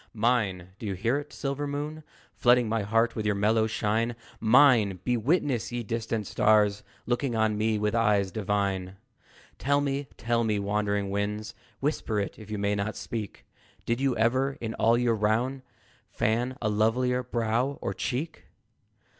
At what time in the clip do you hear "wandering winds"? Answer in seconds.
10.57-11.53